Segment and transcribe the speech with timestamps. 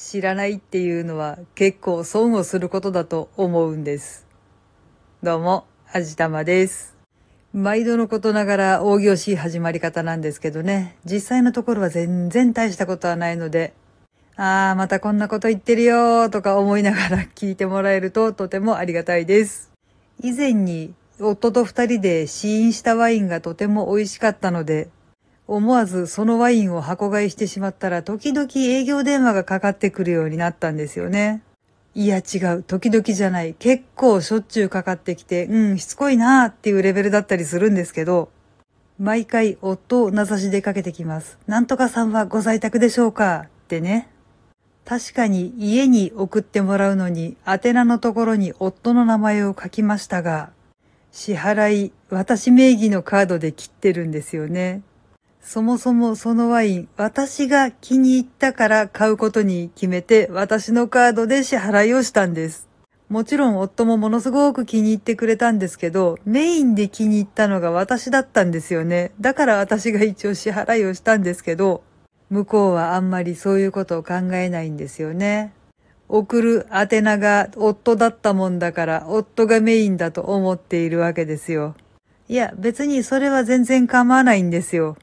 [0.00, 4.28] 知らないっていうのは結構損をすることだと思うんです。
[5.24, 6.96] どうも、あじたまです。
[7.52, 13.74] 毎度のことながら大行しい始まり方なんですけどね、実際のところは全然大したことはないので、
[14.36, 19.72] あーまたこんなこと言ってるよーとか思いながら聞いてもらえるととてもありがたいです。
[20.22, 24.90] 以前に夫と二人で試飲したワインがとても美味しかったので、
[25.48, 31.42] 思わずそのワインを箱買いしてしまったら時々営業電話がかかってくるようになったんですよね。
[31.94, 33.54] いや違う、時々じゃない。
[33.54, 38.28] 結構しょっちゅうかかってきて、うん、しつこいなーっていうレベルだったりするんですけど、
[39.00, 41.38] 毎回夫を名指しでかけてきます。
[41.46, 44.08] なんとかさんはご在宅でしょうかってね。
[44.84, 50.50] 確かに家に送ってもらうのに宛名のところに夫の名前を書きましたが、
[51.10, 54.82] 支払い、私名義のカードで切ってるんですよね。
[55.42, 62.68] そもそもそのワイン、私が気に入ったから買うことに決めて、私のカードで支払いをしたんです。
[63.08, 69.12] もちろん夫もものすごく気に入ってくれたんですけど、メインで気に入ったのが私だったんですよね。
[69.20, 71.82] だから私が一応支払いをしたんですけど、
[72.28, 75.54] 向こうはあんまりそういうことを考えないんですよね。
[76.10, 81.74] 送る宛名が夫だったもんだから、夫がメインだと思っているわけですよ。
[82.28, 84.98] いや、別にそれは全然構わないんですよ。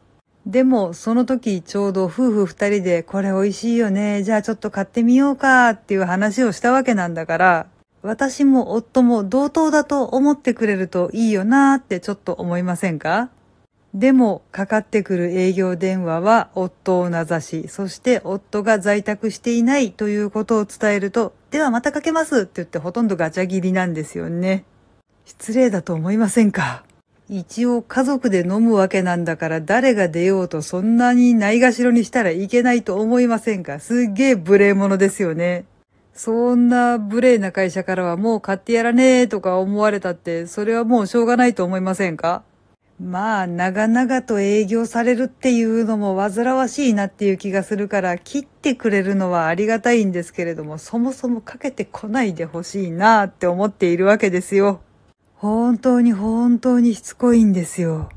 [0.46, 7.68] でも、その時ちょうど夫婦二人で、これ美味しいよね、じゃあちょっと買ってみようかっていう話をしたわけなんだから、
[8.04, 13.32] 私も夫も同等だと思ってくれるといいよなーってちょっと思いませんか？
[13.96, 24.64] でも、かかってくる営業電話は夫を名指し、そして夫が在宅していないということを伝えると、ではまたかけますって言ってほとんどガチャ切りなんですよね。
[25.26, 26.84] 失礼だと思いませんか？
[27.28, 33.80] 一応家族で飲むわけなんだから誰が出ようとそんなにないがしろにしたらいけないと思いませんか？
[33.80, 35.66] すっげえ無礼者ですよね。
[36.14, 42.44] そんな無礼な会社からはもう買ってやらねえとか思われたって、それはもうしょうがないと思いませんか？
[42.98, 54.80] まあ、長々と営業されるっていうのも煩わしいなっていう気がするから、切ってくれるのはありがたいんですけれども、そもそもかけてこないでほしいなって思っているわけですよ。
[55.45, 58.10] 本当に本当にしつこいんですよ。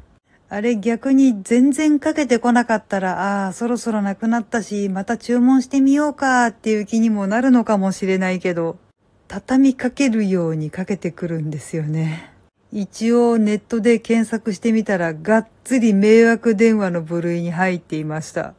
[0.48, 8.78] あれ逆に全然かけてこなかったら、ああ、そろそろなくなったし、また注文してみようかっていう気にもなるのかもしれないけど、
[9.26, 12.32] 畳みかけるようにかけてくるんですよね。
[12.72, 18.54] 一応ネットで検索してみたら、がっつり迷惑電話の部類に入っていました。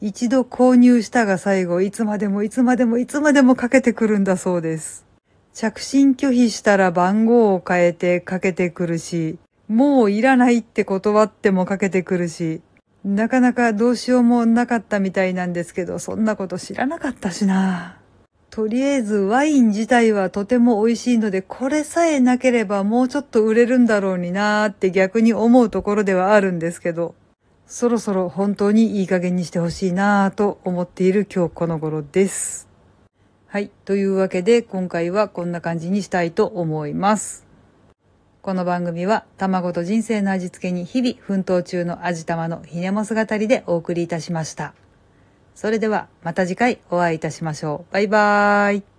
[0.00, 5.07] 一度購入したが最後、いつまでもいつまでもいつまでもかけてくるんだそうです。
[5.60, 12.62] 着信拒否したら番号を変えてかけてくるし、もういらないって断ってもかけてくるし、
[13.04, 17.98] なかなかどうしようもなかったみたいなんですけど、そんなこと知らなかったしな。
[18.50, 27.16] とりあえずワイン自体はとても美味しいので、これさえなければもうちょっと売れるんだろうになーって逆に思うところではあるんですけど、
[27.66, 32.67] そろそろ本当にいい加減にしてほしいなーと思っている今日この頃です。
[33.50, 33.70] はい。
[33.86, 37.46] というわけで、今回はこんな感じにしたいと思います。
[38.42, 44.74] この番組は、卵と人生の味付けに日々奮闘中の味玉のひねも姿りでお送りいたしました。
[45.54, 47.92] それでは、また次回お会いいたしましょう。
[47.94, 48.82] バイバーイ。